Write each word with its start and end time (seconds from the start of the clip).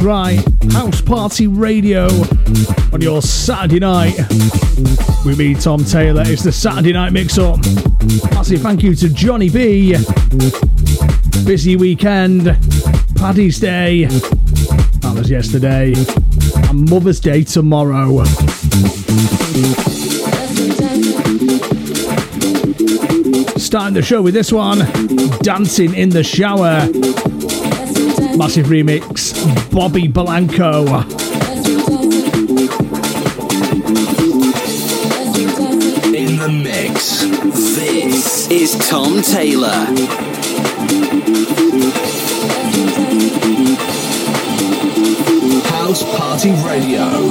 Right, 0.00 0.42
House 0.72 1.02
Party 1.02 1.46
Radio 1.46 2.06
on 2.92 3.02
your 3.02 3.20
Saturday 3.20 3.80
night 3.80 4.16
with 5.26 5.36
me, 5.38 5.54
Tom 5.54 5.84
Taylor. 5.84 6.22
It's 6.24 6.42
the 6.42 6.52
Saturday 6.52 6.94
night 6.94 7.12
mix 7.12 7.36
up. 7.36 7.58
Massive 8.32 8.62
thank 8.62 8.82
you 8.82 8.94
to 8.94 9.10
Johnny 9.10 9.50
Bee. 9.50 9.96
Busy 11.44 11.76
weekend, 11.76 12.56
Paddy's 13.16 13.60
Day, 13.60 14.06
that 14.06 15.12
was 15.14 15.30
yesterday, 15.30 15.92
and 16.68 16.88
Mother's 16.88 17.20
Day 17.20 17.44
tomorrow. 17.44 18.24
Starting 23.58 23.94
the 23.94 24.02
show 24.02 24.22
with 24.22 24.32
this 24.32 24.50
one 24.50 24.78
Dancing 25.42 25.94
in 25.94 26.08
the 26.08 26.24
Shower. 26.24 26.88
Massive 28.36 28.66
remix, 28.66 29.19
Bobby 29.70 30.06
Blanco. 30.08 30.84
In 36.12 36.36
the 36.36 36.48
mix. 36.48 37.22
This 37.74 38.50
is 38.50 38.76
Tom 38.88 39.22
Taylor. 39.22 39.86
House 45.70 46.02
Party 46.16 46.50
Radio. 46.66 47.30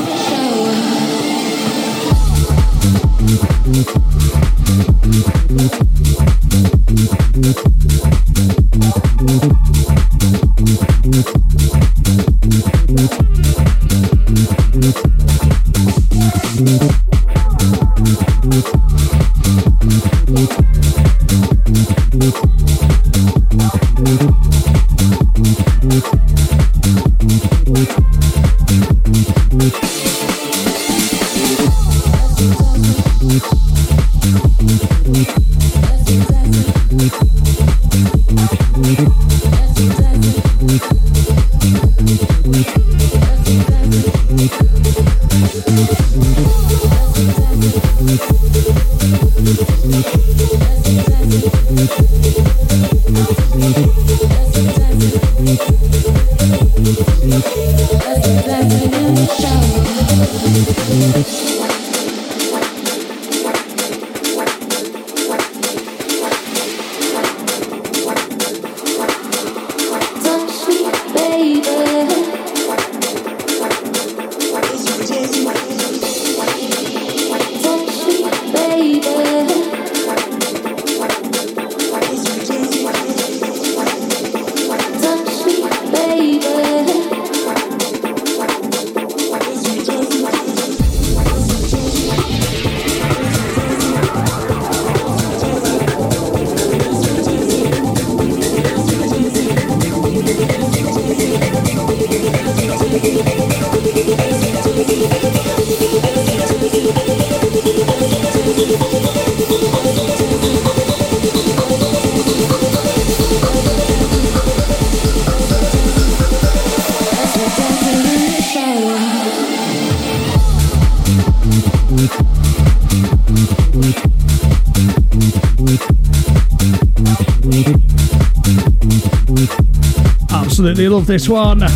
This 131.10 131.28
one. 131.28 131.68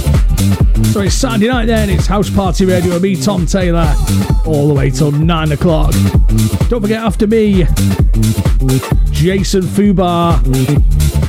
So 0.92 1.02
it's 1.02 1.16
Saturday 1.16 1.48
night 1.48 1.66
then, 1.66 1.90
it's 1.90 2.06
House 2.06 2.30
Party 2.30 2.68
Radio 2.68 2.94
with 2.94 3.02
me, 3.02 3.16
Tom 3.16 3.48
Taylor, 3.48 3.92
all 4.46 4.68
the 4.68 4.76
way 4.76 4.92
till 4.92 5.12
9 5.12 5.54
o'clock. 5.54 5.92
Don't 6.70 6.82
forget, 6.82 7.04
after 7.04 7.26
me, 7.26 7.64
Jason 9.12 9.64
Fubar, 9.64 10.38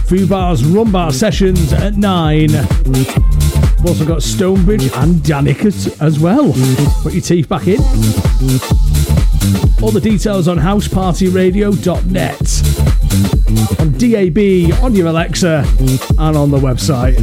Fubar's 0.07 0.63
Rumbar 0.63 1.15
sessions 1.15 1.73
at 1.73 1.95
9. 1.95 2.51
We've 2.51 3.87
also 3.87 4.05
got 4.05 4.23
Stonebridge 4.23 4.91
and 4.97 5.23
Danica 5.23 5.99
as 6.03 6.21
well. 6.21 6.53
Put 7.03 7.15
your 7.15 7.23
teeth 7.23 7.49
back 7.49 7.69
in. 7.69 7.81
All 9.83 9.91
the 9.91 10.03
details 10.03 10.47
on 10.47 10.59
housepartyradio.net 10.59 13.04
on 13.15 13.93
DAB, 13.93 14.83
on 14.83 14.95
your 14.95 15.09
Alexa, 15.09 15.65
and 16.19 16.37
on 16.37 16.51
the 16.51 16.59
website. 16.59 17.15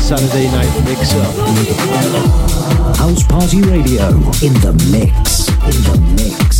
Saturday 0.00 0.46
night 0.52 0.84
mix 0.84 1.14
up. 1.14 1.34
House 2.96 3.24
Party 3.24 3.60
Radio 3.62 4.06
in 4.40 4.54
the 4.62 4.72
mix. 4.90 5.48
In 5.48 5.82
the 5.82 6.14
mix. 6.16 6.55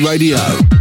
Radio. 0.00 0.71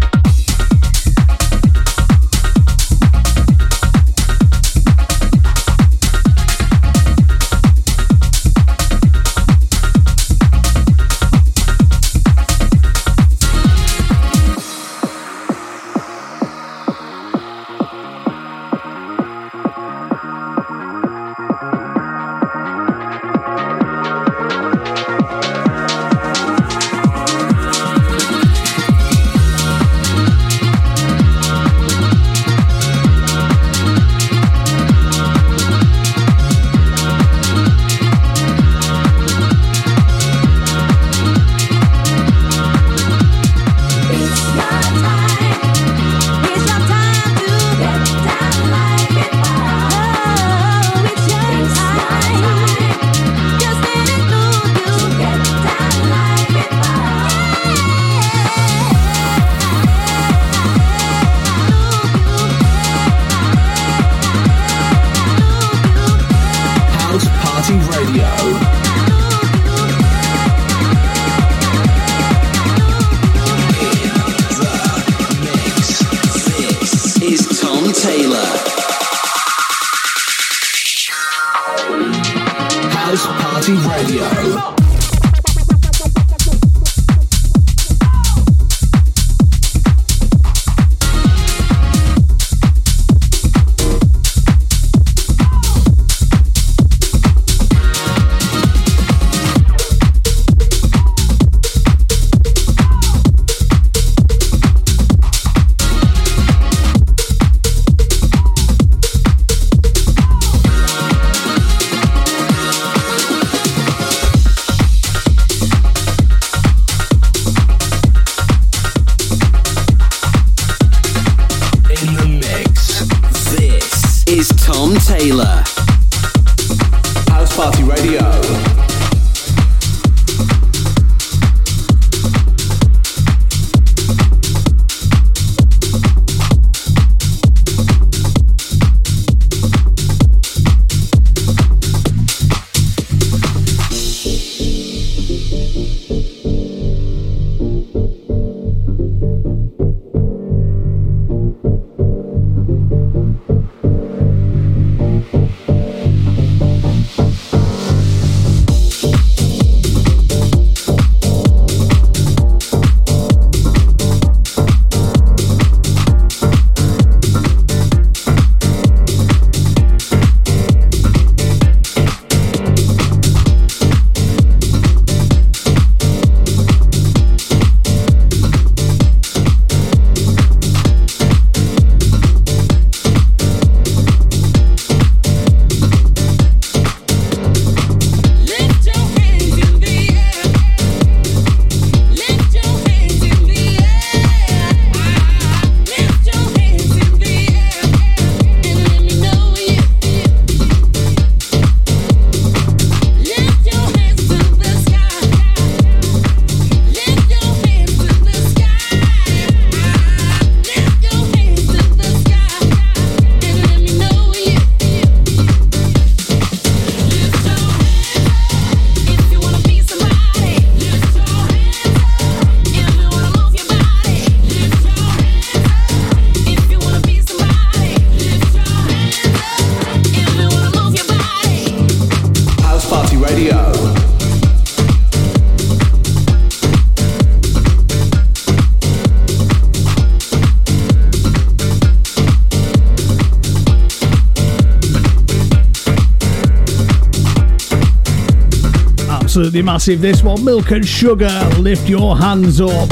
Absolutely 249.41 249.63
massive. 249.63 250.01
This 250.01 250.21
one, 250.21 250.45
Milk 250.45 250.69
and 250.69 250.87
Sugar, 250.87 251.49
lift 251.57 251.89
your 251.89 252.15
hands 252.15 252.61
up. 252.61 252.87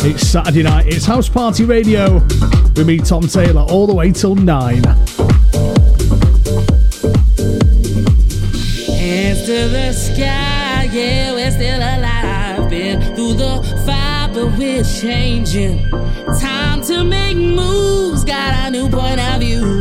It's 0.00 0.28
Saturday 0.28 0.62
night, 0.62 0.88
it's 0.88 1.06
House 1.06 1.26
Party 1.26 1.64
Radio 1.64 2.20
We 2.76 2.84
meet 2.84 3.06
Tom 3.06 3.22
Taylor, 3.22 3.62
all 3.62 3.86
the 3.86 3.94
way 3.94 4.12
till 4.12 4.34
9. 4.34 4.84
Hands 4.84 5.06
to 9.46 9.68
the 9.70 9.94
sky, 9.94 10.90
yeah, 10.92 11.32
we're 11.32 11.50
still 11.50 11.78
alive. 11.78 12.68
Been 12.68 13.00
through 13.14 13.32
the 13.34 13.62
fire, 13.86 14.28
but 14.34 14.58
we're 14.58 14.84
changing. 14.84 15.88
Time 16.38 16.82
to 16.82 17.04
make 17.04 17.38
moves, 17.38 18.22
got 18.22 18.66
a 18.66 18.70
new 18.70 18.90
point 18.90 19.18
of 19.18 19.40
view. 19.40 19.79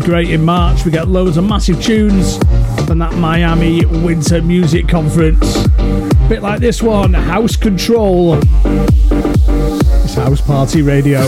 Great 0.00 0.30
in 0.30 0.44
March. 0.44 0.84
We 0.84 0.90
get 0.90 1.08
loads 1.08 1.36
of 1.36 1.44
massive 1.44 1.82
tunes 1.82 2.38
from 2.86 2.98
that 2.98 3.14
Miami 3.14 3.84
Winter 3.86 4.42
Music 4.42 4.88
Conference. 4.88 5.64
A 5.78 6.26
Bit 6.28 6.42
like 6.42 6.60
this 6.60 6.82
one, 6.82 7.12
House 7.14 7.56
Control. 7.56 8.38
It's 10.04 10.14
House 10.14 10.40
Party 10.40 10.82
Radio. 10.82 11.20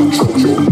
want 0.00 0.40
your 0.40 0.54
number. 0.54 0.69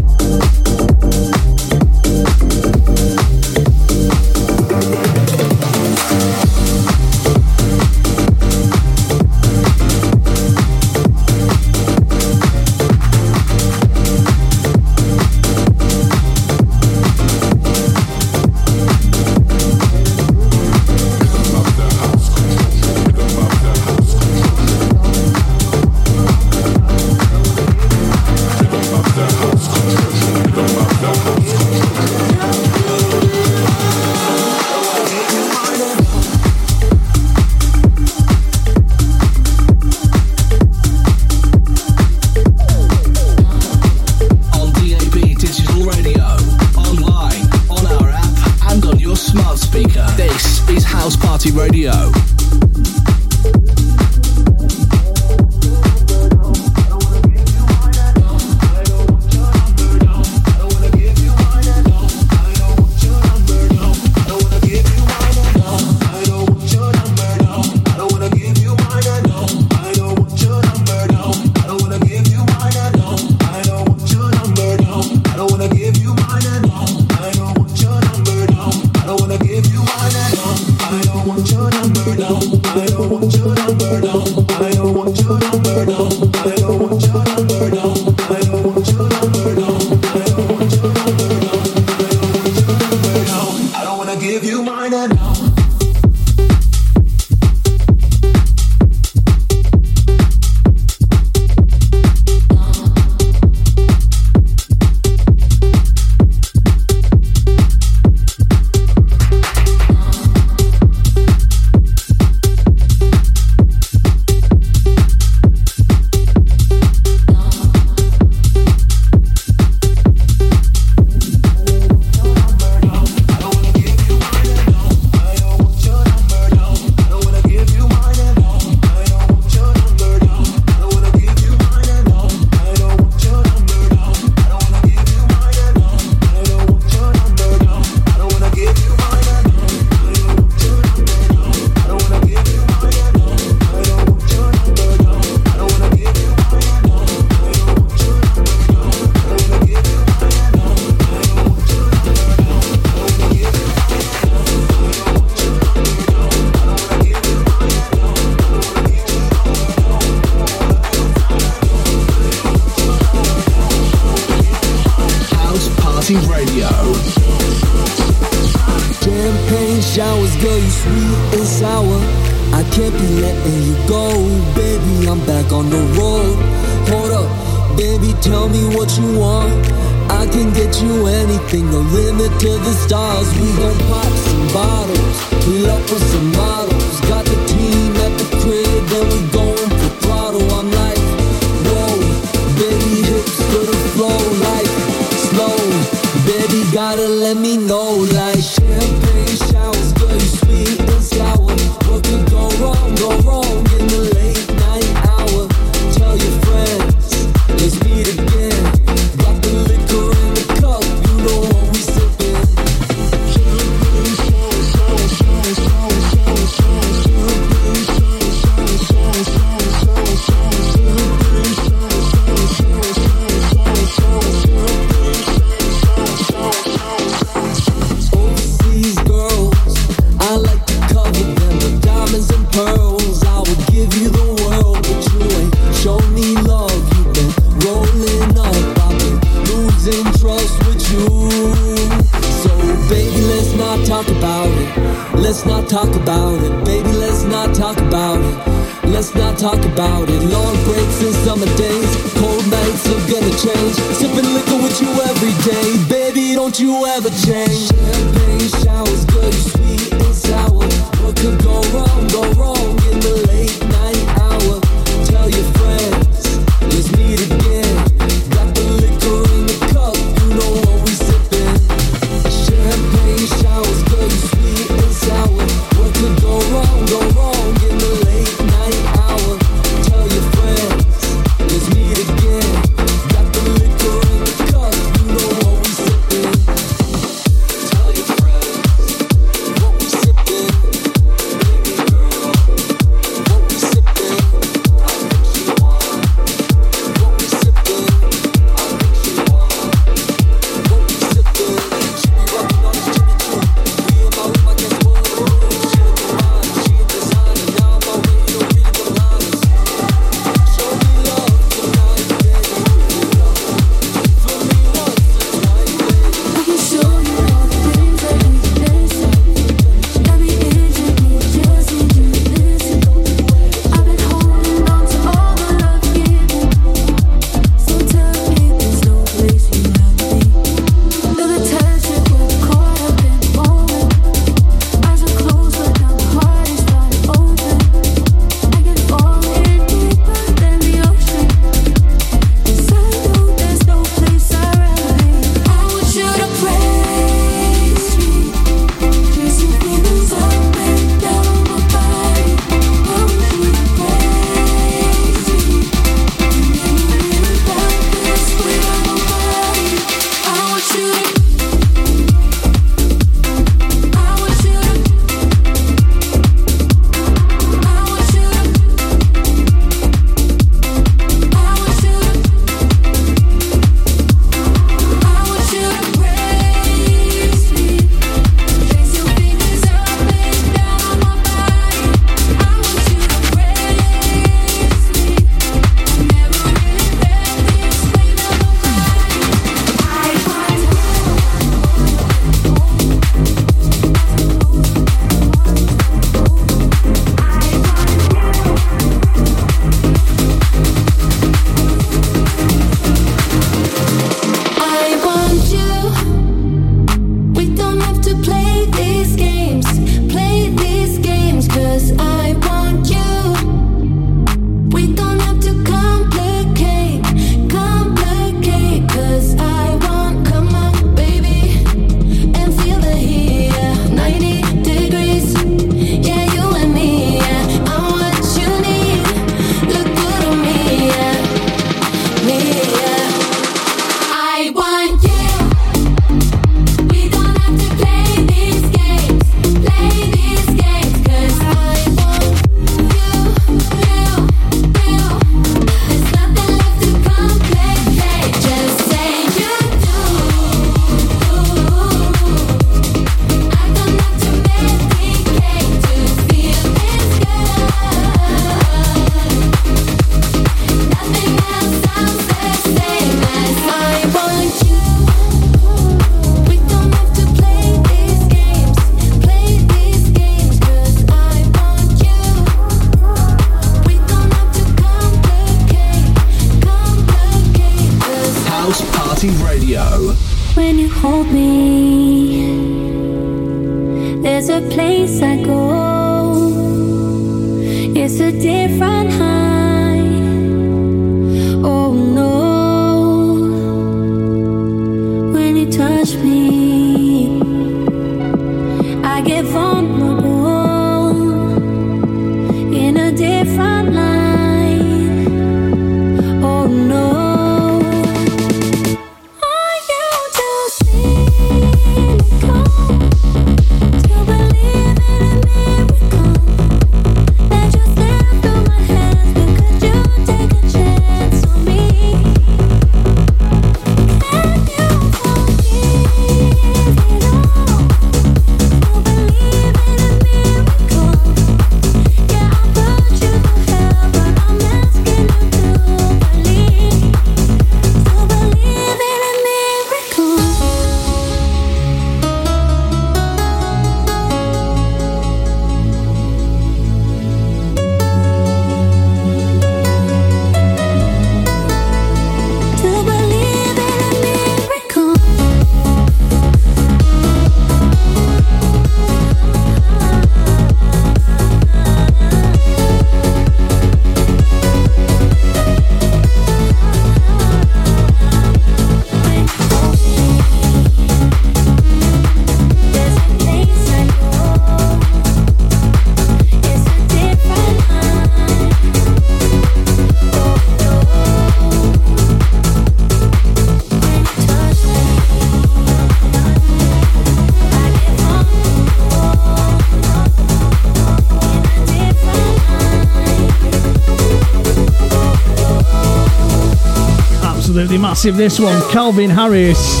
Massive 598.24 598.38
this 598.38 598.58
one. 598.58 598.80
Calvin 598.90 599.28
Harris, 599.28 600.00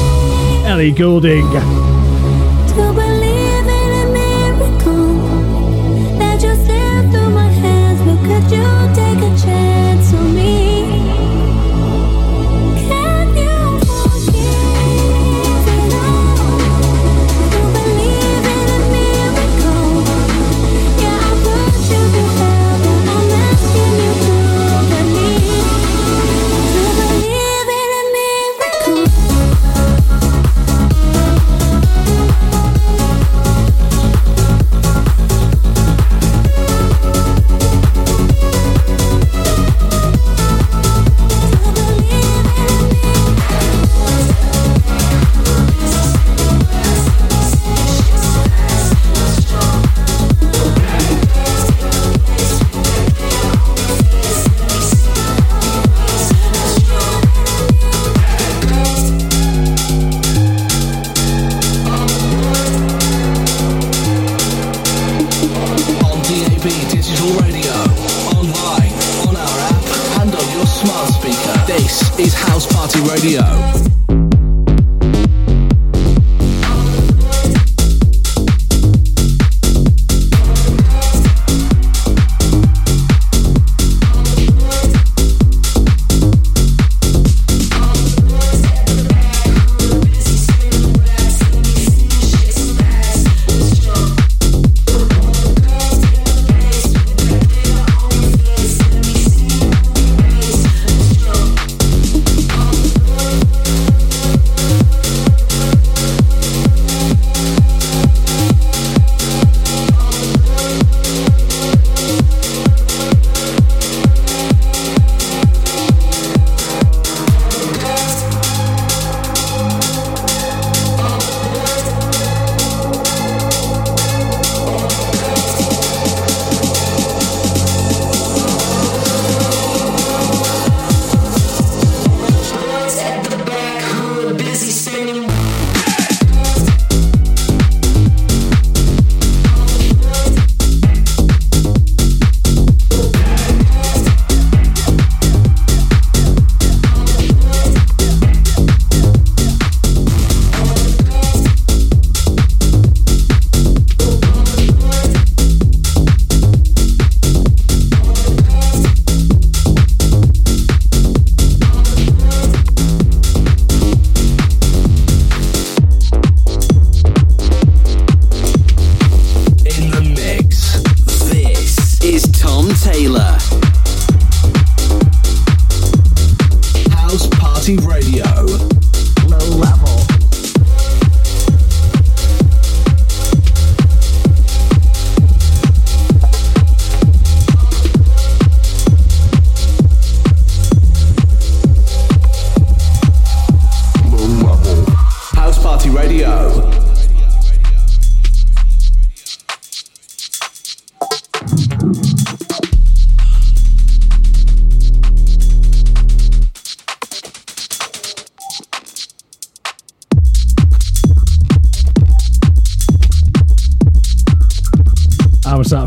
Ellie 0.64 0.92
Goulding. 0.92 1.83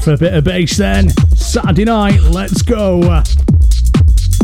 for 0.08 0.14
a 0.14 0.18
bit 0.18 0.34
of 0.36 0.44
bass 0.46 0.78
then. 0.78 1.10
Saturday 1.36 1.84
night, 1.84 2.22
let's 2.32 2.62
go. 2.62 3.00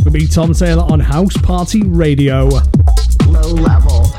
With 0.04 0.14
me, 0.14 0.28
Tom 0.28 0.54
Taylor, 0.54 0.84
on 0.84 1.00
House 1.00 1.38
Party 1.38 1.84
Radio. 1.84 2.50
Low 3.28 3.54
level. 3.54 4.12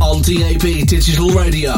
On 0.00 0.22
DAB 0.22 0.86
Digital 0.86 1.28
Radio, 1.32 1.72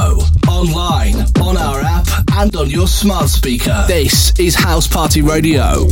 online, 0.49 1.16
on 1.41 1.57
our 1.57 1.81
app, 1.81 2.07
and 2.35 2.55
on 2.55 2.71
your 2.71 2.87
smart 2.87 3.29
speaker. 3.29 3.85
This 3.89 4.33
is 4.39 4.55
House 4.55 4.87
Party 4.87 5.23
Radio. 5.23 5.89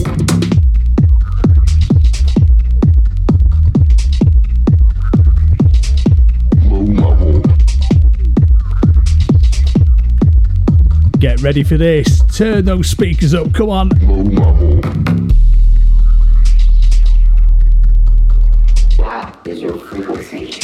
Get 11.28 11.42
ready 11.42 11.62
for 11.62 11.76
this. 11.76 12.22
Turn 12.34 12.64
those 12.64 12.88
speakers 12.88 13.34
up. 13.34 13.52
Come 13.52 13.68
on. 13.68 13.90
Your 19.44 19.76
frequency. 19.76 20.54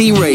BBC 0.00 0.18
Radio. 0.18 0.29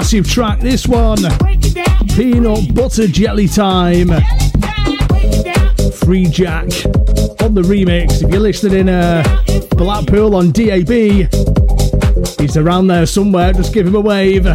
massive 0.00 0.26
track, 0.26 0.58
this 0.60 0.88
one. 0.88 1.18
Peanut 2.16 2.74
Butter 2.74 3.06
Jelly 3.06 3.46
Time. 3.46 4.08
Free 5.92 6.24
Jack 6.24 6.64
on 7.42 7.52
the 7.52 7.60
remix. 7.60 8.22
If 8.22 8.30
you're 8.30 8.40
listening 8.40 8.78
in 8.78 8.88
uh, 8.88 9.22
Blackpool 9.76 10.36
on 10.36 10.52
DAB, 10.52 10.88
he's 12.40 12.56
around 12.56 12.86
there 12.86 13.04
somewhere. 13.04 13.52
Just 13.52 13.74
give 13.74 13.86
him 13.86 13.94
a 13.94 14.00
wave. 14.00 14.46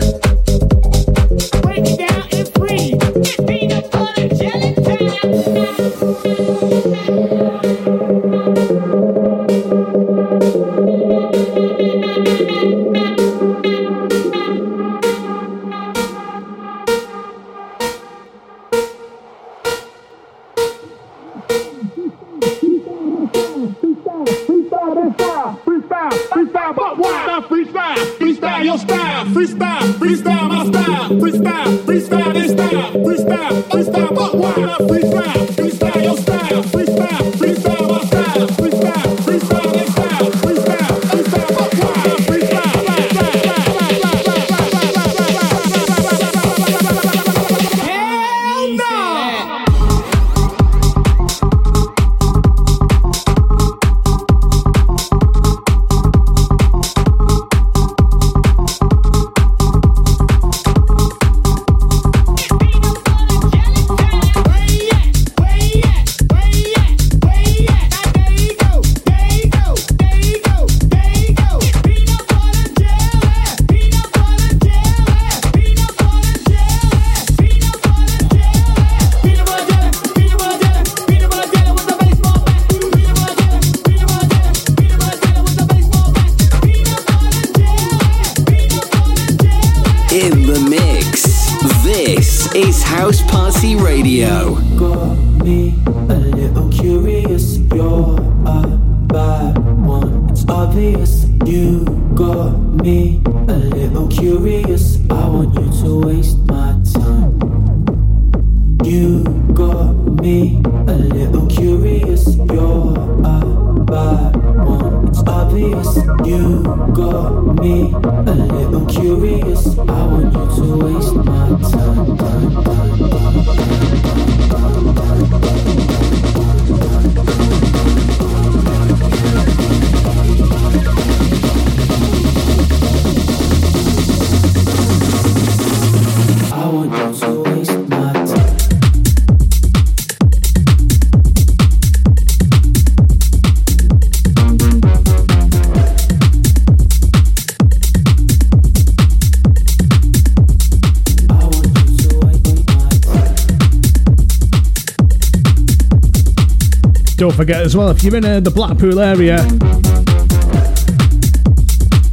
forget 157.36 157.62
as 157.62 157.76
well, 157.76 157.90
if 157.90 158.02
you're 158.02 158.16
in 158.16 158.24
uh, 158.24 158.40
the 158.40 158.50
Blackpool 158.50 159.00
area 159.00 159.40
and 159.42 159.62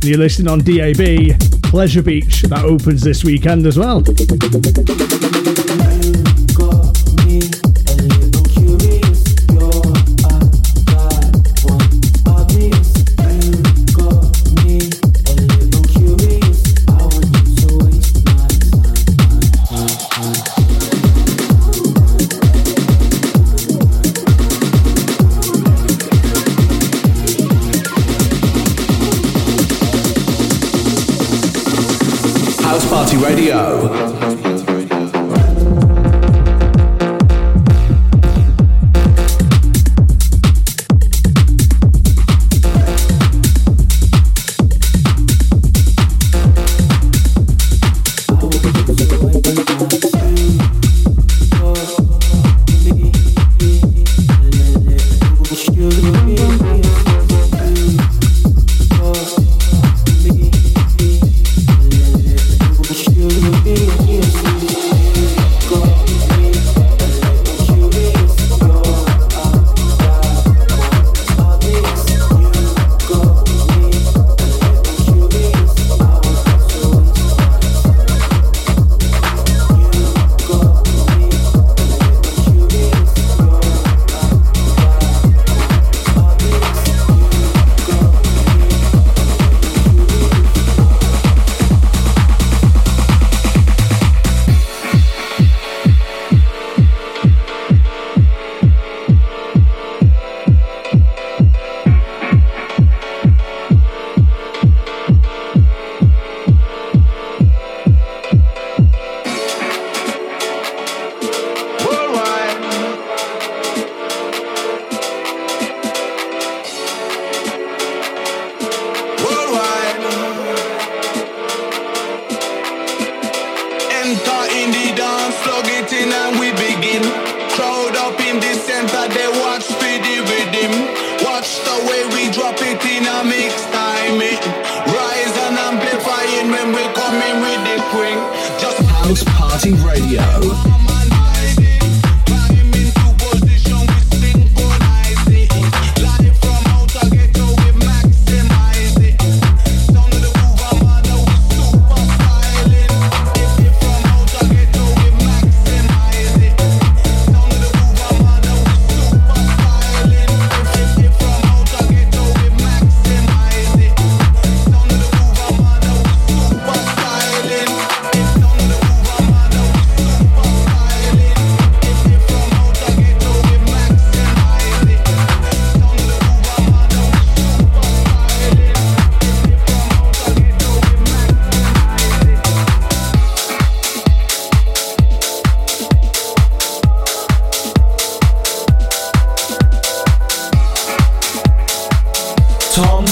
you're 0.04 0.18
listening 0.18 0.48
on 0.48 0.58
DAB, 0.60 1.38
Pleasure 1.62 2.02
Beach, 2.02 2.42
that 2.42 2.64
opens 2.64 3.02
this 3.02 3.22
weekend 3.22 3.66
as 3.66 3.78
well. 3.78 4.02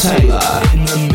Taylor 0.01 0.63
in 0.73 0.87
the 0.87 1.10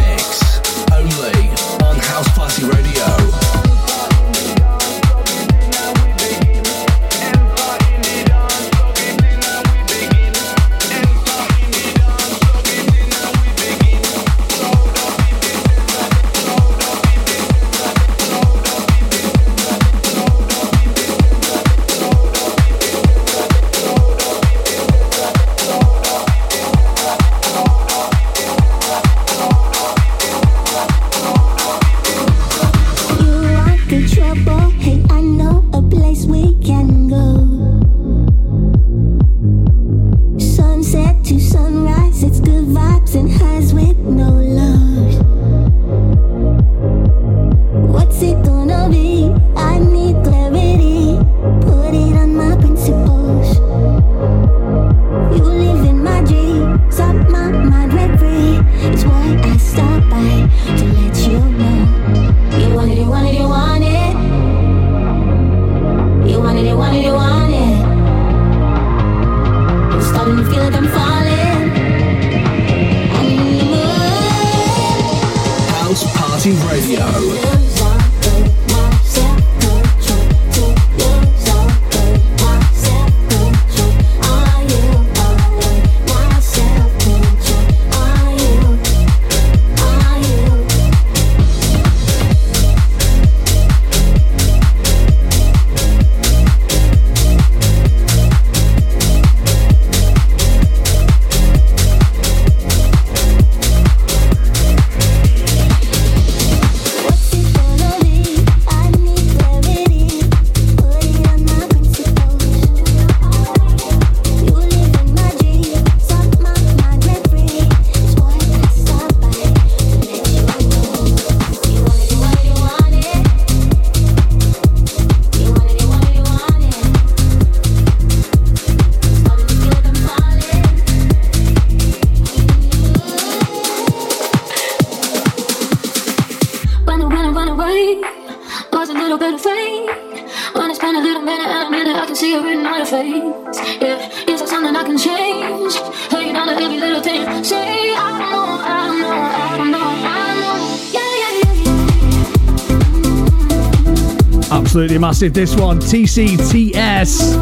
massive. 155.15 155.33
This 155.33 155.55
one, 155.55 155.79
TCTS. 155.79 157.39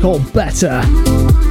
Called 0.00 0.32
Better. 0.32 1.47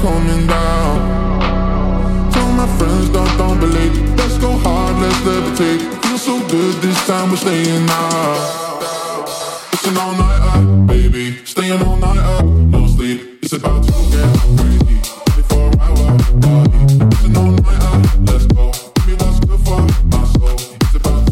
coming 0.00 0.46
down. 0.46 2.32
Tell 2.32 2.50
my 2.52 2.66
friends, 2.78 3.10
don't, 3.10 3.36
don't 3.36 3.60
believe 3.60 4.16
Let's 4.16 4.38
go 4.38 4.52
hard, 4.52 4.96
let's 5.02 5.16
levitate. 5.18 5.80
Feels 6.02 6.22
so 6.22 6.38
good 6.48 6.74
this 6.80 7.06
time, 7.06 7.30
we're 7.30 7.36
staying 7.36 7.88
out. 7.90 8.78
It's 9.72 9.86
an 9.86 9.96
all-nighter, 9.98 10.86
baby. 10.86 11.44
Staying 11.44 11.82
all-nighter, 11.82 12.44
no 12.44 12.86
sleep. 12.86 13.38
It's 13.42 13.52
about 13.52 13.84
to 13.84 13.92
get 13.92 14.38
crazy. 14.56 14.96
It's 15.36 15.52
about 15.52 15.72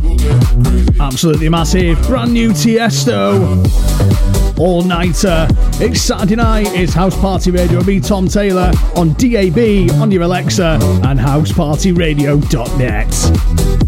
to 0.01 0.17
get 0.17 0.45
crazy. 0.65 1.01
Absolutely 1.01 1.49
massive, 1.49 2.01
brand 2.07 2.33
new 2.35 2.51
Tiesto 2.51 4.28
all 4.59 4.83
nighter. 4.83 5.47
It's 5.81 6.01
Saturday 6.01 6.37
night, 6.37 6.67
it's 6.69 6.93
House 6.93 7.19
Party 7.21 7.51
Radio. 7.51 7.83
Me, 7.85 8.01
Tom 8.01 8.29
Taylor, 8.29 8.73
on 8.97 9.13
DAB, 9.15 9.91
on 10.01 10.11
your 10.11 10.23
Alexa, 10.23 10.79
and 11.05 11.19
housepartyradio.net. 11.19 13.88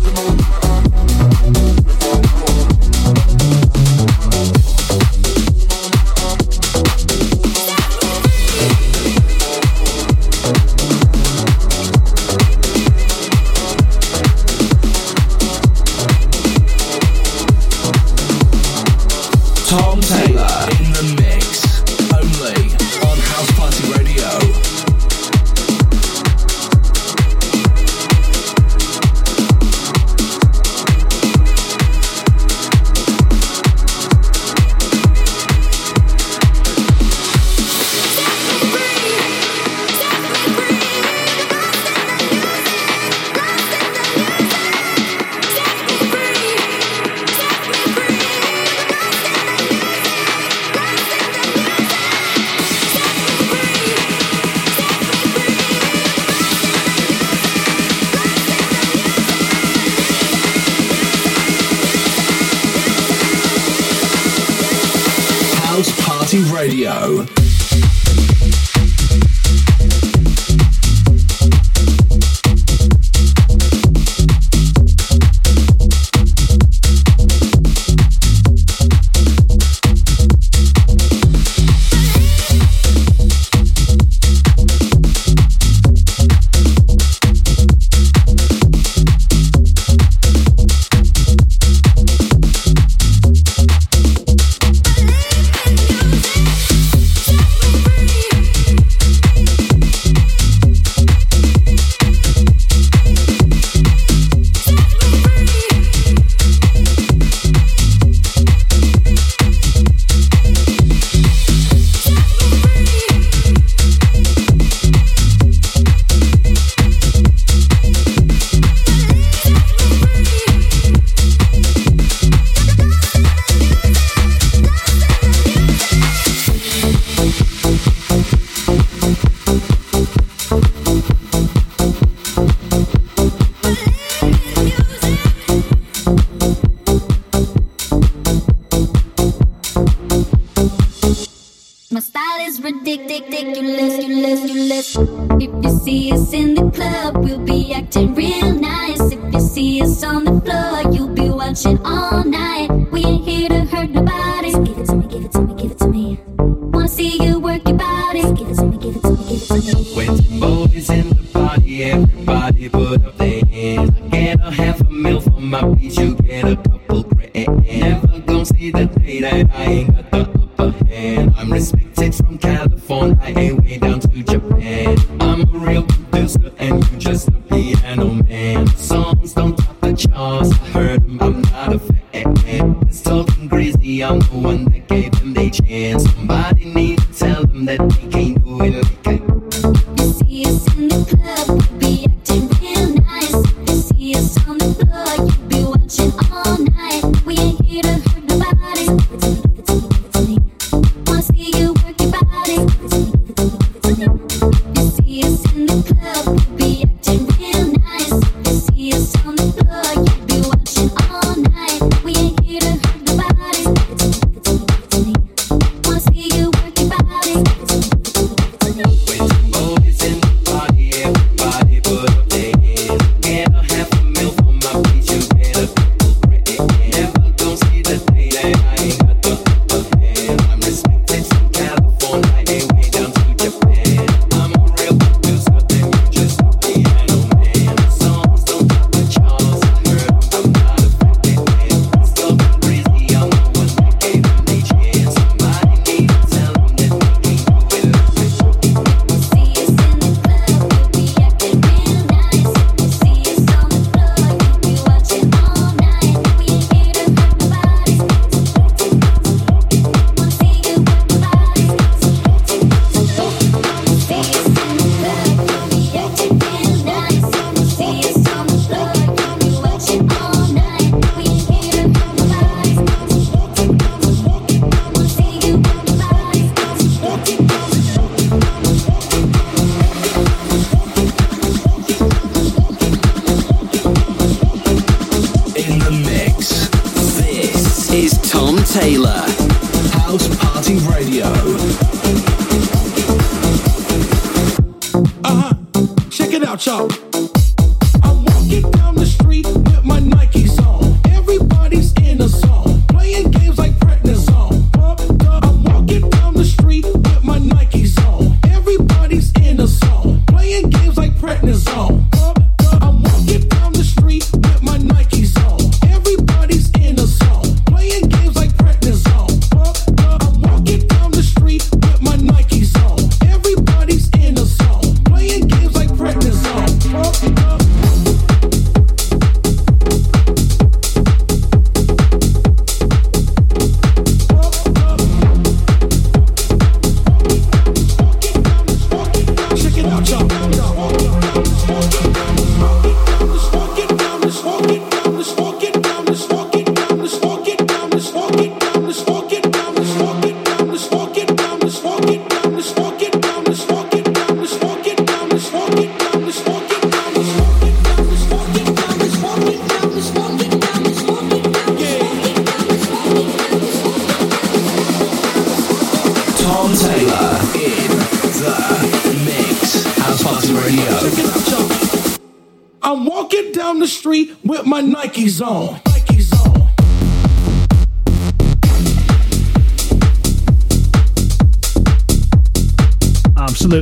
It's 182.87 183.01
talking 183.03 183.49
crazy. 183.49 184.05
I'm 184.05 184.19
the 184.19 184.27
one 184.37 184.65
that 184.67 184.89
gave 184.89 185.13
them 185.13 185.35
their 185.35 185.51
chance. 185.51 186.05
Somebody 186.11 186.67
needs 186.67 187.07
to 187.07 187.13
tell 187.13 187.47
them 187.47 187.65
that 187.65 187.79
they 187.79 188.09
can't 188.09 188.45
do 188.45 188.63
it 188.63 188.75
like 189.07 189.23
I 189.23 189.30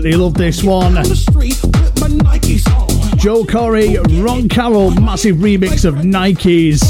absolutely 0.09 0.25
love 0.25 0.35
this 0.35 0.65
one. 0.65 0.95
Joe 3.19 3.45
Corey, 3.45 3.99
Ron 4.23 4.49
Carroll, 4.49 4.91
massive 4.93 5.37
remix 5.37 5.85
of 5.85 5.97
Nikes. 5.97 6.81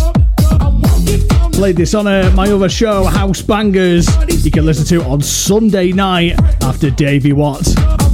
Played 1.52 1.76
this 1.76 1.94
on 1.94 2.06
uh, 2.06 2.30
my 2.36 2.48
other 2.50 2.68
show, 2.68 3.04
House 3.04 3.42
Bangers. 3.42 4.06
You 4.44 4.50
can 4.50 4.64
listen 4.64 4.84
to 4.86 5.02
on 5.04 5.20
Sunday 5.20 5.92
night 5.92 6.38
after 6.62 6.90
Davey 6.90 7.32
Watt. 7.32 7.66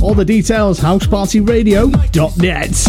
All 0.02 0.14
the 0.14 0.24
details, 0.24 0.80
housepartyradio.net. 0.80 2.83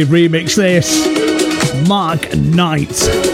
massive 0.00 0.08
remix. 0.08 0.56
This 0.56 1.88
Mark 1.88 2.34
Knight. 2.36 3.29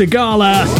New 0.00 0.79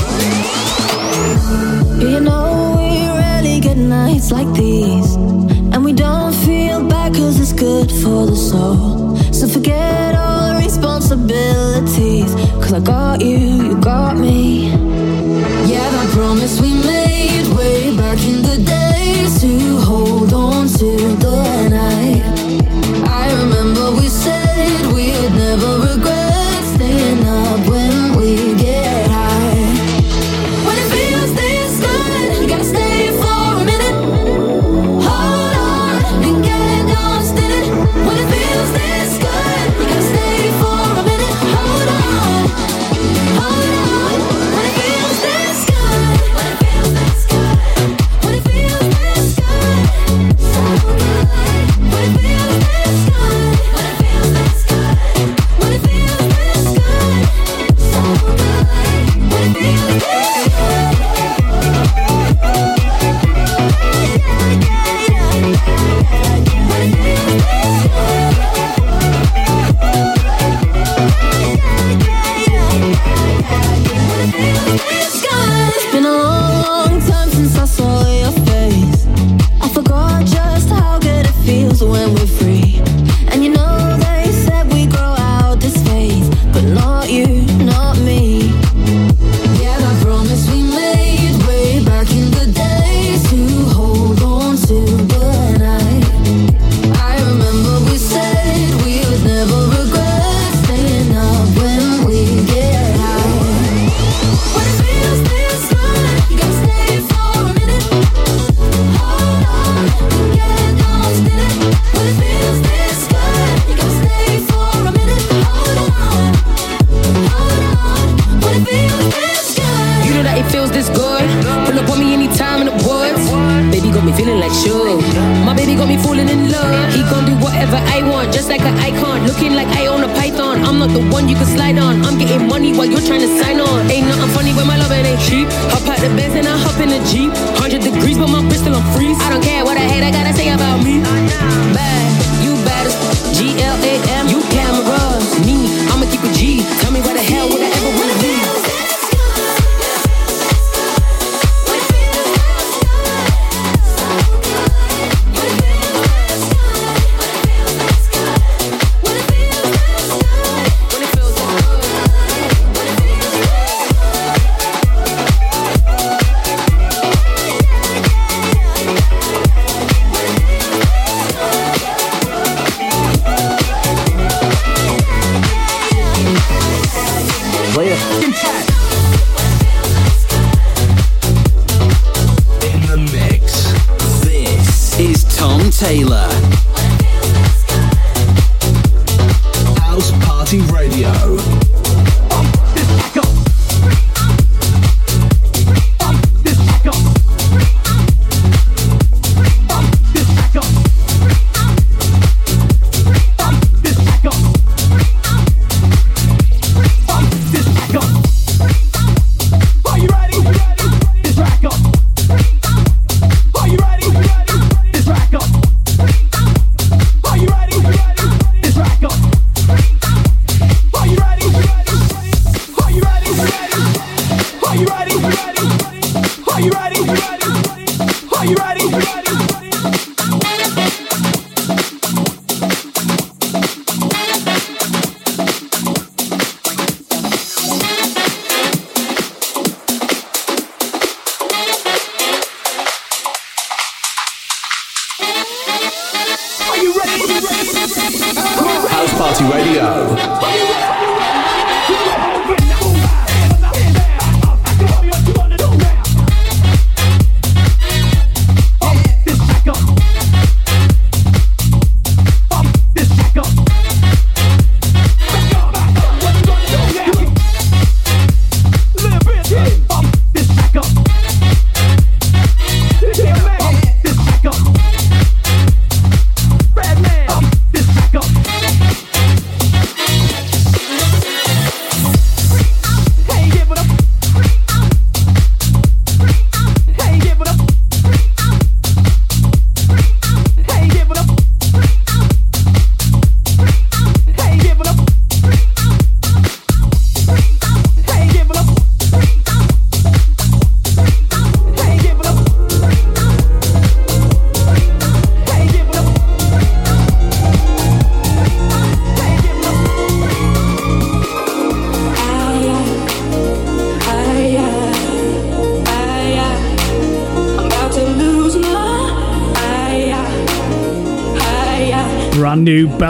House 248.20 249.14
Party 249.14 249.44
Radio. 249.44 250.79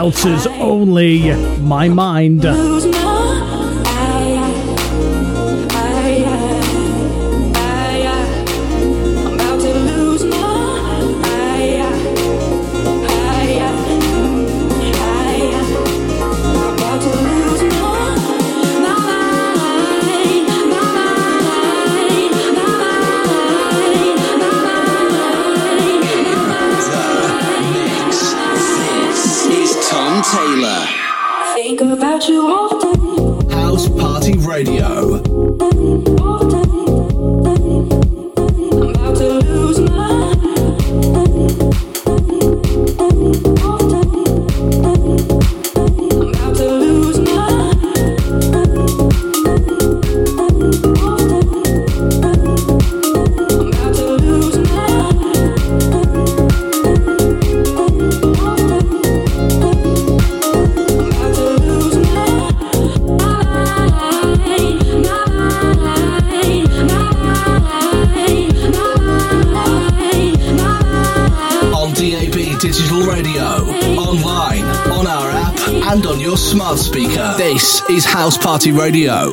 Belters 0.01 0.47
only. 0.59 1.31
My 1.59 1.87
mind. 1.87 2.90
Party 78.51 78.73
Radio. 78.73 79.31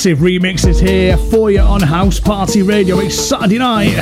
Massive 0.00 0.20
remixes 0.20 0.80
here 0.80 1.14
for 1.14 1.50
you 1.50 1.60
on 1.60 1.82
House 1.82 2.18
Party 2.18 2.62
Radio. 2.62 3.00
It's 3.00 3.14
Saturday 3.14 3.58
night. 3.58 3.96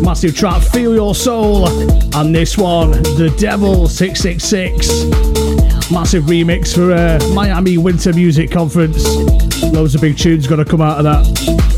Massive 0.00 0.36
track, 0.36 0.62
Feel 0.62 0.94
Your 0.94 1.12
Soul. 1.12 1.66
And 2.14 2.32
this 2.32 2.56
one, 2.56 2.92
The 2.92 3.34
Devil 3.36 3.88
666. 3.88 5.90
Massive 5.90 6.22
remix 6.26 6.72
for 6.72 6.92
uh, 6.92 7.18
Miami 7.34 7.78
Winter 7.78 8.12
Music 8.12 8.52
Conference. 8.52 9.04
Loads 9.72 9.96
of 9.96 10.00
big 10.00 10.16
tunes 10.16 10.46
going 10.46 10.64
to 10.64 10.70
come 10.70 10.80
out 10.80 10.98
of 10.98 11.02
that. 11.02 11.73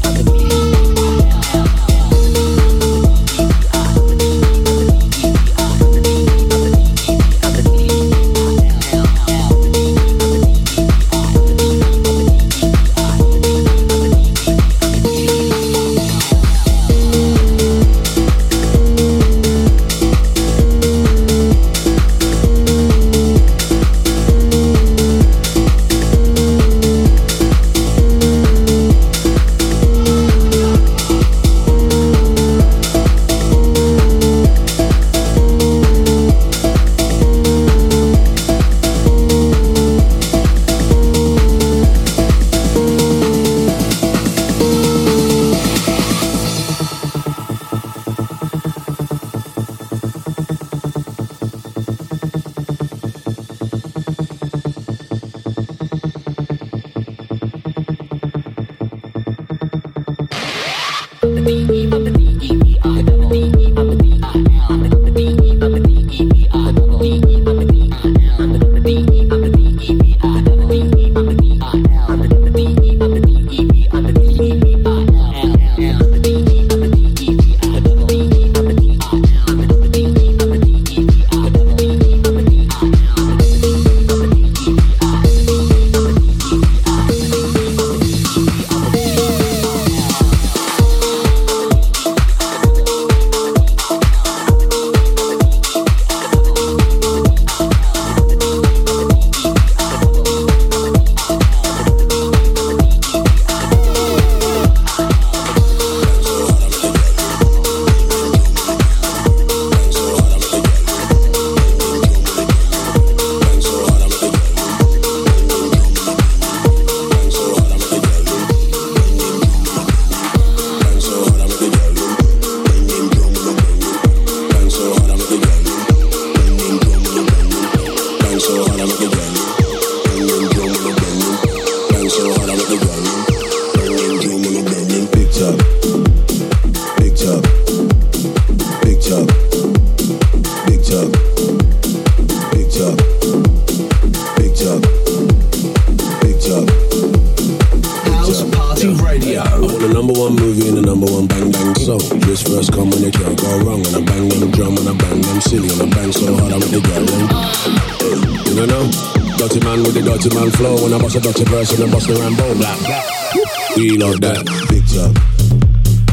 Reload 163.76 164.22
that. 164.22 164.66
Big. 164.70 164.86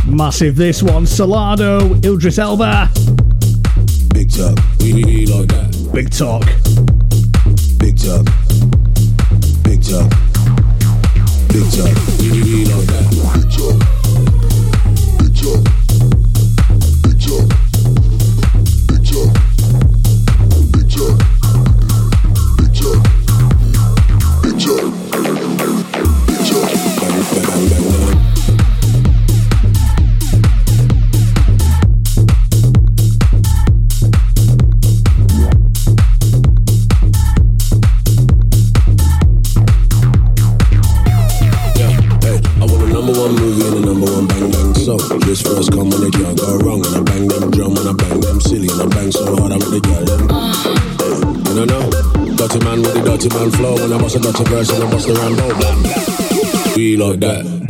Massive 0.05 0.55
this 0.57 0.83
one. 0.83 1.05
Solano, 1.05 1.95
Idris 2.03 2.37
Elba. 2.37 2.89
Big 4.13 4.29
time. 4.31 4.55
Reload 4.79 5.49
that. 5.49 5.91
Big 5.93 6.09
talk. 6.09 6.43
Big 7.79 7.97
time. 7.97 8.25
Big 9.63 9.81
time. 9.81 10.09
Big 11.47 11.71
time. 11.71 11.95
Reload 12.19 12.87
that. 12.87 13.02
a 54.15 54.19
dirty 54.19 54.43
person 54.43 54.81
and 54.81 54.91
bust 54.91 55.07
the 55.07 56.73
We 56.75 56.97
like 56.97 57.19
that. 57.21 57.62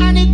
and 0.00 0.18
it 0.18 0.33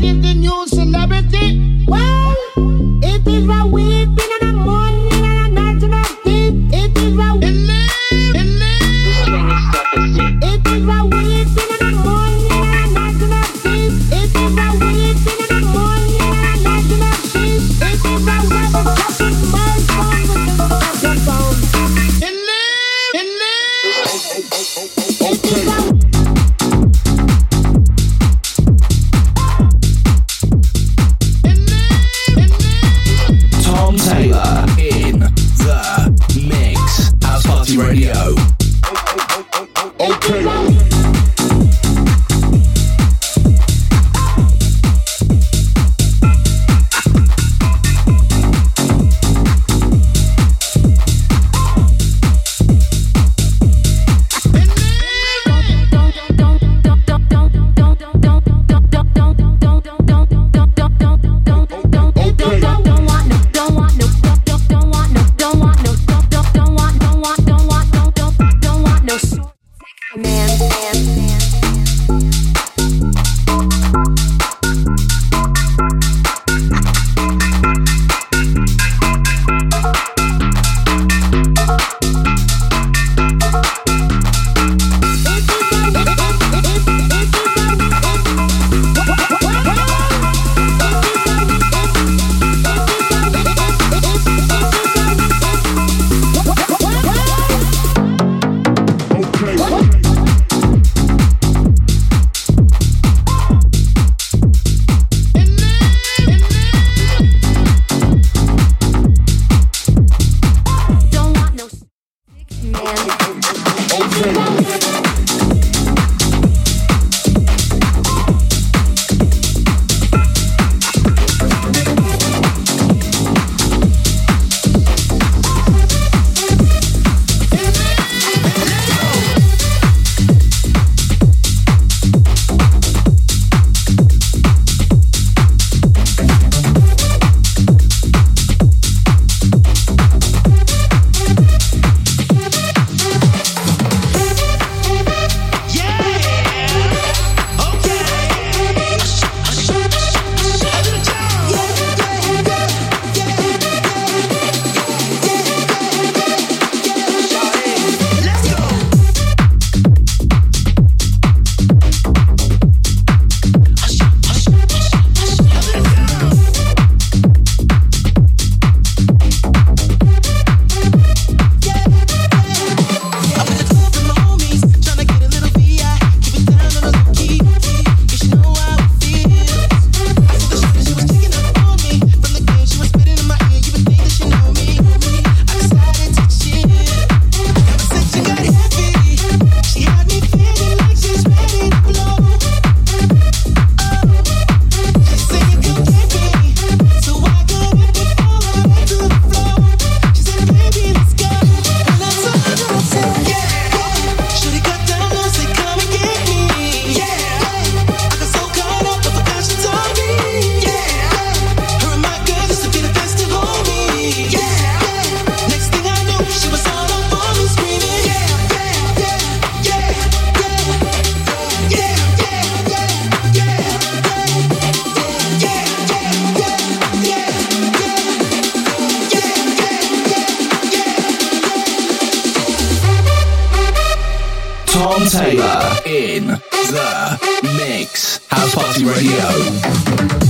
Taylor 235.11 235.77
in 235.87 236.27
the 236.29 237.19
mix. 237.59 238.21
House 238.29 238.55
Party 238.55 238.85
Radio. 238.85 240.30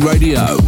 Radio. 0.00 0.63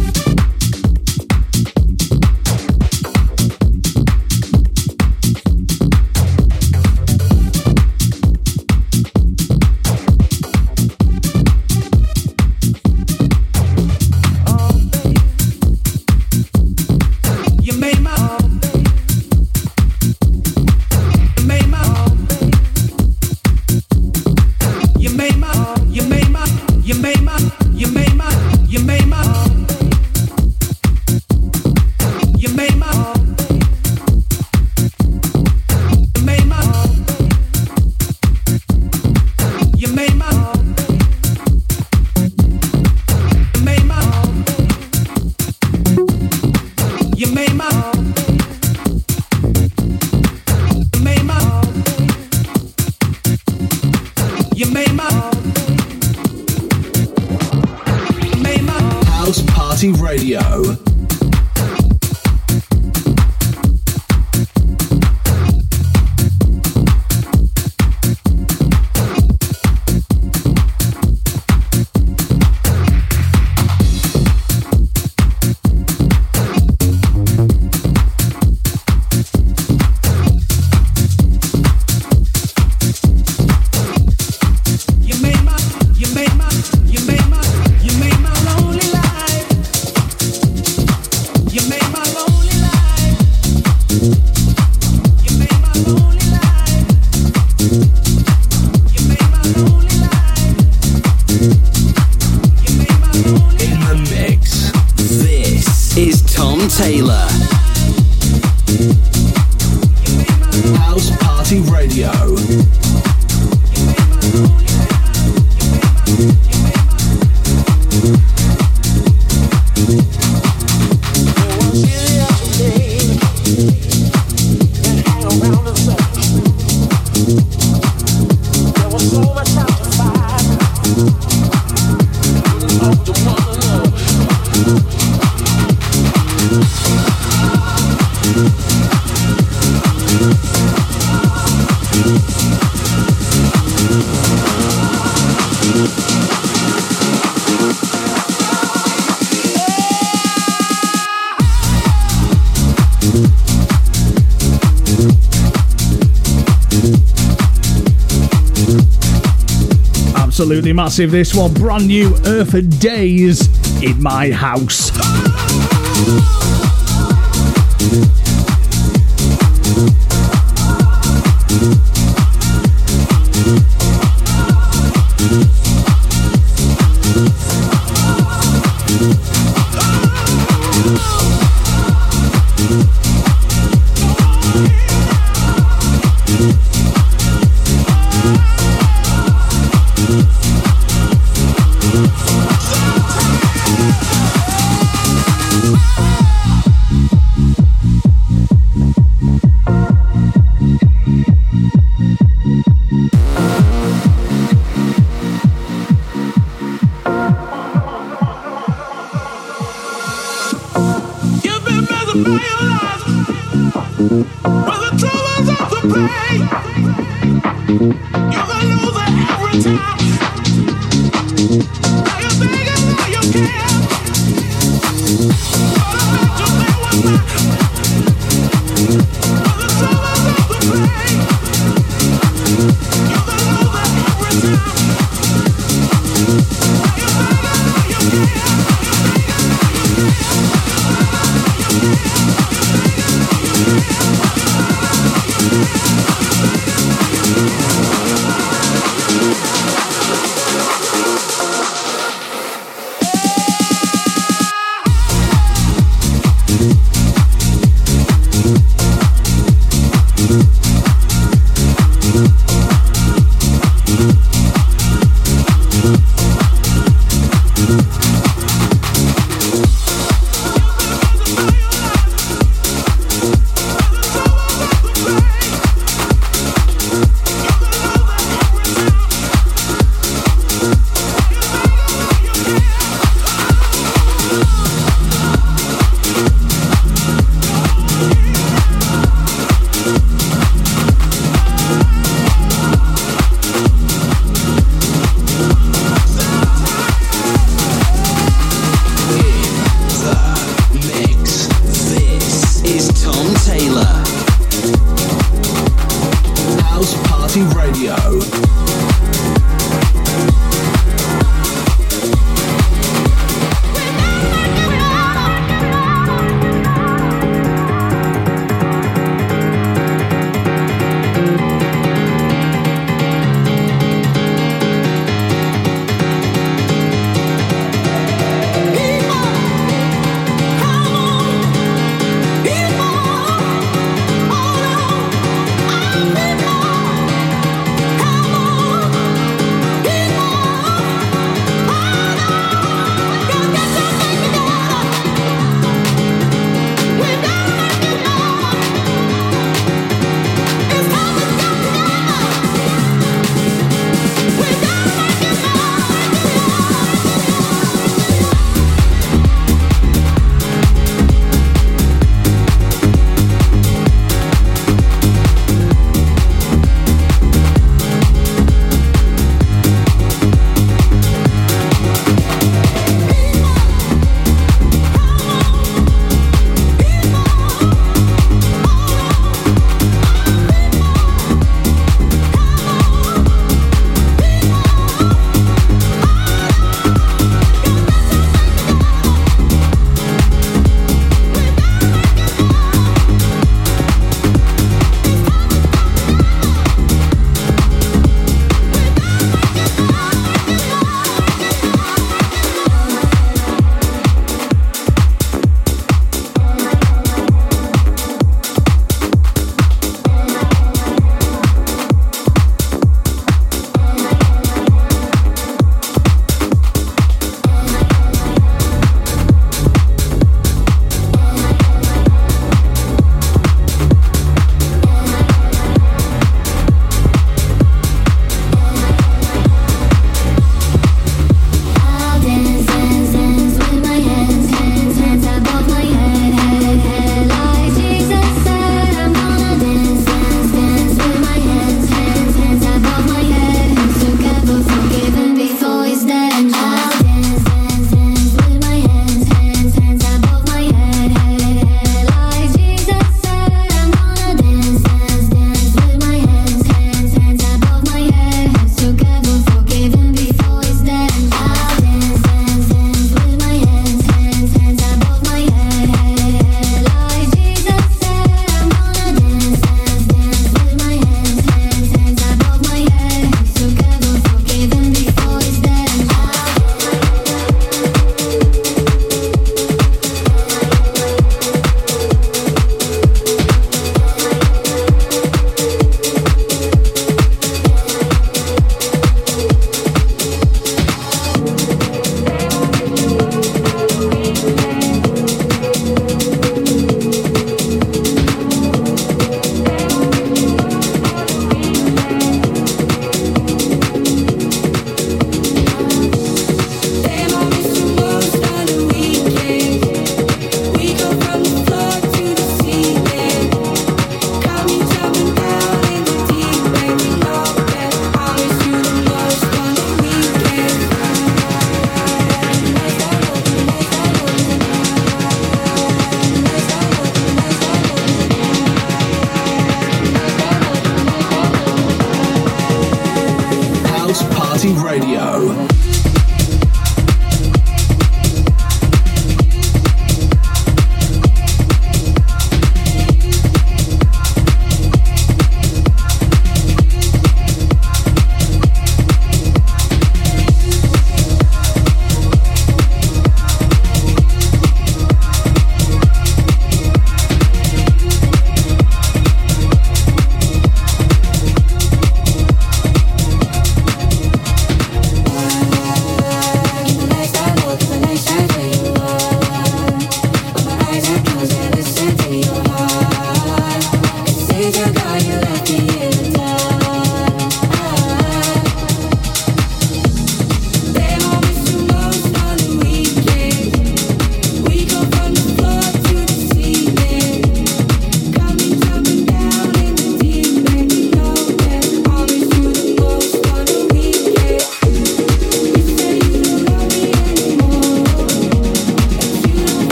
absolutely 160.39 160.71
massive. 160.71 161.09
This 161.09 161.33
one, 161.33 161.51
brand 161.55 161.87
new 161.87 162.15
Earth 162.27 162.79
Days 162.79 163.47
in 163.81 163.99
my 164.03 164.29
house. 164.29 164.91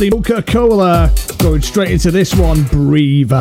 Absolutely 0.00 0.22
Coca 0.22 0.42
Cola. 0.42 1.12
Going 1.38 1.60
straight 1.60 1.90
into 1.90 2.12
this 2.12 2.32
one, 2.32 2.62
Breathe. 2.62 3.32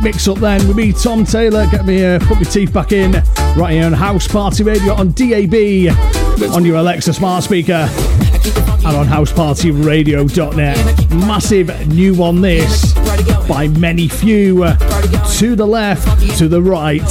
mix 0.00 0.28
up 0.28 0.38
then 0.38 0.66
with 0.68 0.76
me, 0.76 0.92
Tom 0.92 1.24
Taylor. 1.24 1.66
Get 1.70 1.84
me, 1.84 2.04
uh, 2.04 2.18
put 2.20 2.36
my 2.36 2.44
teeth 2.44 2.72
back 2.72 2.92
in 2.92 3.12
right 3.56 3.72
here 3.72 3.84
on 3.84 3.92
House 3.92 4.28
Party 4.28 4.62
Radio 4.62 4.94
on 4.94 5.10
DAB, 5.12 5.54
on 6.52 6.64
your 6.64 6.76
Alexa 6.76 7.12
smart 7.12 7.44
speaker, 7.44 7.88
and 7.90 8.96
on 8.96 9.06
housepartyradio.net. 9.06 11.10
Massive 11.10 11.88
new 11.88 12.14
one 12.14 12.40
this 12.40 12.94
by 13.48 13.68
many 13.68 14.08
few. 14.08 14.64
To 15.38 15.56
the 15.56 15.66
left, 15.66 16.38
to 16.38 16.48
the 16.48 16.62
right. 16.62 17.02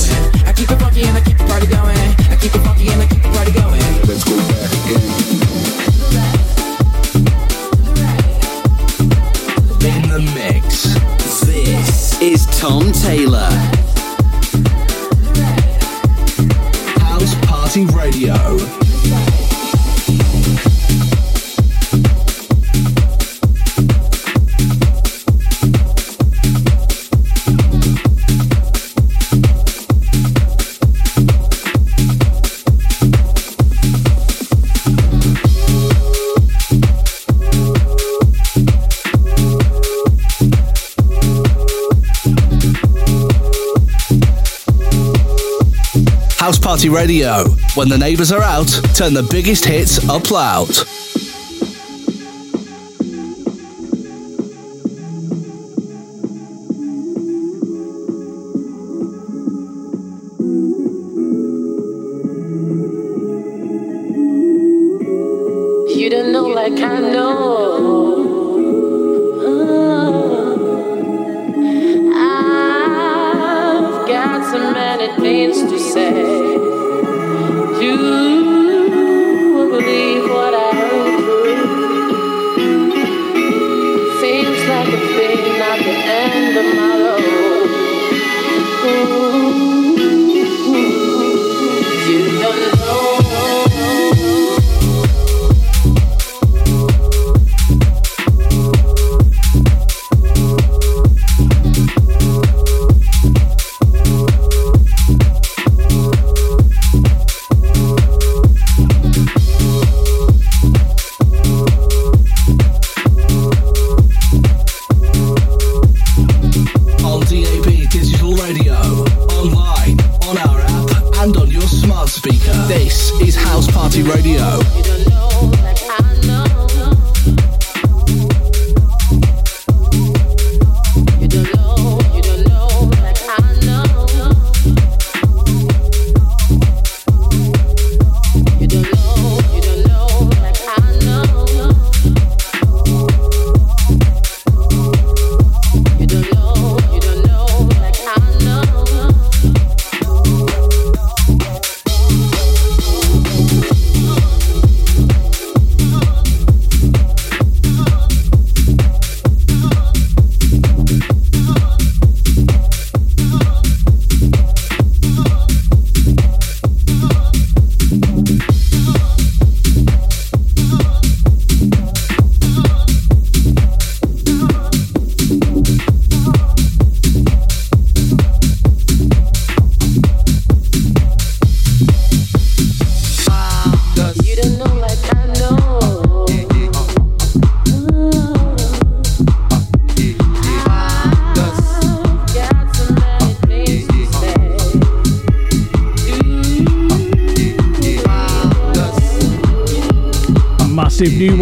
Radio. 46.91 47.45
When 47.75 47.89
the 47.89 47.97
neighbours 47.97 48.31
are 48.31 48.41
out, 48.41 48.67
turn 48.93 49.13
the 49.13 49.27
biggest 49.29 49.65
hits 49.65 50.07
up 50.07 50.29
loud. 50.29 50.69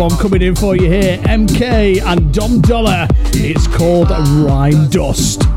one 0.10 0.20
coming 0.20 0.42
in 0.42 0.56
for 0.56 0.76
you 0.76 0.88
here 0.88 1.18
MK 1.20 2.02
and 2.02 2.34
Dom 2.34 2.62
Dolla. 2.62 3.08
It's 3.34 3.68
called 3.68 4.10
Rhyme 4.10 4.90
Dust. 4.90 5.49